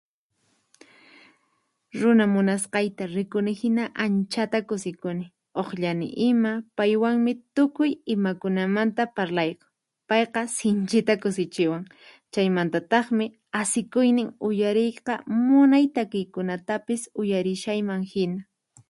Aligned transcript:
Runa 2.03 2.25
munasqayta 2.35 3.05
rikuni 3.15 3.51
hina 3.59 3.83
anchata 4.05 4.59
kusikuni, 4.69 5.25
uqllani 5.63 6.07
ima, 6.29 6.51
paywanmi 6.77 7.31
tukuy 7.59 7.91
imakunamanta 8.13 9.03
parlayku, 9.15 9.65
payqa 10.09 10.41
sinchita 10.57 11.13
kusichiwan, 11.25 11.83
chaymantataqmi 12.33 13.25
asikuynin 13.61 14.29
uyariyqa 14.47 15.13
munay 15.47 15.85
takiykunatapis 15.99 17.01
uyarishayman 17.21 18.01
hina. 18.13 18.39